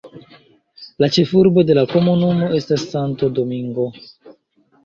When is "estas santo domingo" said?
2.61-3.87